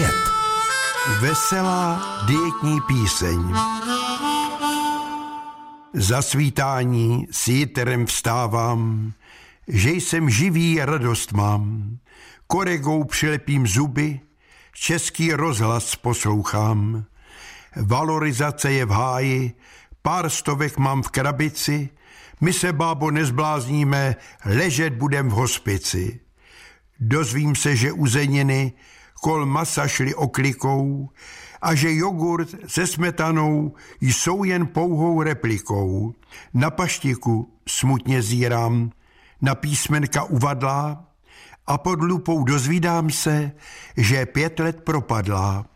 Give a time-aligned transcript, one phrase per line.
[0.00, 0.30] svět.
[1.20, 3.54] Veselá dietní píseň.
[5.94, 9.12] Za svítání s jitrem vstávám,
[9.68, 11.96] že jsem živý a radost mám.
[12.46, 14.20] Koregou přilepím zuby,
[14.74, 17.04] český rozhlas poslouchám.
[17.76, 19.52] Valorizace je v háji,
[20.02, 21.88] pár stovek mám v krabici,
[22.40, 26.20] my se, bábo, nezblázníme, ležet budem v hospici.
[27.00, 28.72] Dozvím se, že uzeniny
[29.20, 31.10] kol masa šli oklikou
[31.62, 36.14] a že jogurt se smetanou jsou jen pouhou replikou.
[36.54, 38.90] Na paštiku smutně zírám,
[39.42, 41.04] na písmenka uvadlá
[41.66, 43.52] a pod lupou dozvídám se,
[43.96, 45.66] že pět let propadlá.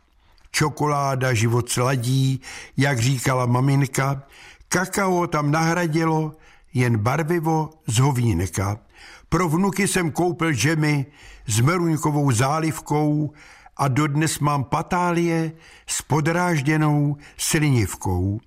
[0.50, 2.40] Čokoláda život sladí,
[2.76, 4.22] jak říkala maminka,
[4.68, 6.32] kakao tam nahradilo
[6.74, 8.78] jen barvivo z hovínka.
[9.28, 11.06] Pro vnuky jsem koupil džemy
[11.46, 13.32] s meruňkovou zálivkou
[13.76, 15.52] a dodnes mám patálie
[15.86, 18.40] s podrážděnou slinivkou.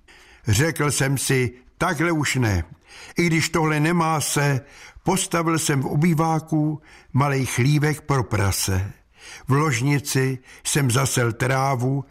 [0.48, 2.64] Řekl jsem si, takhle už ne.
[3.18, 4.60] I když tohle nemá se,
[5.02, 8.92] postavil jsem v obýváku malej chlívek pro prase.
[9.48, 12.04] V ložnici jsem zasel trávu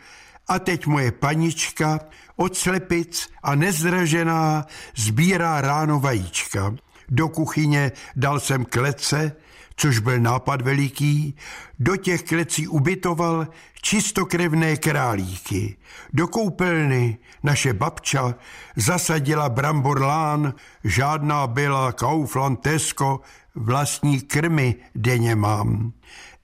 [0.48, 2.00] a teď moje panička
[2.36, 6.76] od slepic a nezražená sbírá ráno vajíčka.
[7.10, 9.32] Do kuchyně dal jsem klece,
[9.76, 11.36] což byl nápad veliký,
[11.80, 13.48] do těch klecí ubytoval
[13.82, 15.78] čistokrevné králíky.
[16.14, 18.36] Do koupelny naše babča
[18.76, 23.20] zasadila bramborlán, žádná byla Kaufland Tesco,
[23.56, 25.94] vlastní krmy denně mám.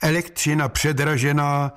[0.02, 1.72] Elektřina předražená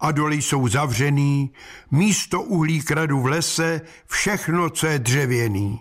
[0.00, 1.50] a doly jsou zavřený,
[1.90, 5.80] místo uhlí kradu v lese, všechno, co je dřevěný.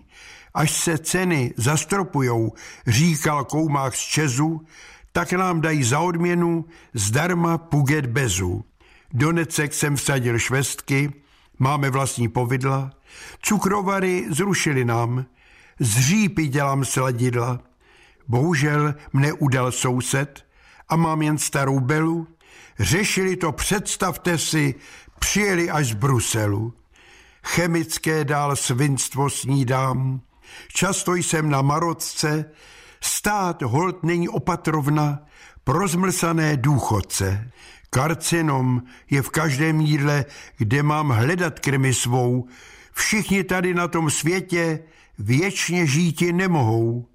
[0.58, 2.53] Až se ceny zastropujou,
[2.88, 4.61] říkal koumák z Čezu,
[5.11, 8.66] tak nám dají za odměnu zdarma puget bezu.
[9.13, 11.13] Do necek jsem vsadil švestky,
[11.59, 12.91] máme vlastní povidla,
[13.41, 15.25] cukrovary zrušili nám,
[15.79, 17.59] z řípy dělám sladidla.
[18.28, 20.46] Bohužel mne udal soused
[20.90, 22.28] a mám jen starou belu.
[22.79, 24.75] Řešili to, představte si,
[25.19, 26.73] přijeli až z Bruselu.
[27.44, 30.22] Chemické dál svinstvo snídám,
[30.74, 32.46] často jsem na Marocce,
[33.02, 35.19] Stát hold není opatrovna
[35.63, 37.52] pro zmlsané důchodce.
[37.90, 40.25] Karcinom je v každém jídle,
[40.58, 42.47] kde mám hledat krmi svou.
[42.94, 44.80] Všichni tady na tom světě
[45.19, 47.06] věčně žíti nemohou.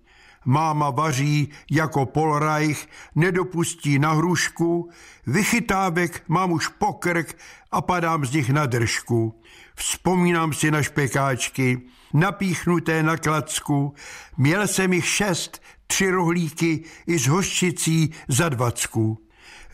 [0.45, 4.91] Máma vaří jako polrajch, nedopustí na hrušku,
[5.27, 7.39] vychytávek mám už pokrk
[7.71, 9.43] a padám z nich na držku.
[9.75, 11.81] Vzpomínám si na špekáčky,
[12.15, 13.95] napíchnuté na klacku,
[14.37, 19.19] měl jsem jich šest, tři rohlíky i s hoščicí za dvacku.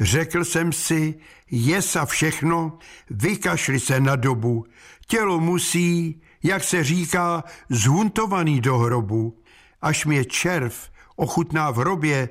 [0.00, 1.14] Řekl jsem si,
[1.50, 2.78] jes a všechno,
[3.10, 4.64] vykašli se na dobu.
[5.06, 9.38] Tělo musí, jak se říká, zhuntovaný do hrobu.
[9.82, 12.28] Až mě červ ochutná v hrobě,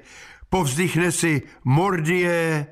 [0.49, 2.67] povzdychne si mordie,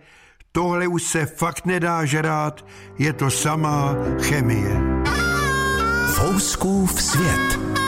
[0.51, 2.65] tohle už se fakt nedá žrát,
[2.97, 4.81] je to samá chemie.
[6.15, 7.84] Fouskův svět.